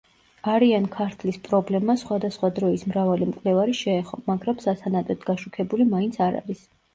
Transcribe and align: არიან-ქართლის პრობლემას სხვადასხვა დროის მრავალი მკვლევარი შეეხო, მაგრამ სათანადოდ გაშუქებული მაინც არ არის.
არიან-ქართლის 0.51 1.35
პრობლემას 1.47 2.01
სხვადასხვა 2.05 2.49
დროის 2.61 2.85
მრავალი 2.93 3.27
მკვლევარი 3.33 3.77
შეეხო, 3.81 4.19
მაგრამ 4.31 4.59
სათანადოდ 4.65 5.23
გაშუქებული 5.29 5.89
მაინც 5.93 6.19
არ 6.31 6.41
არის. 6.41 6.67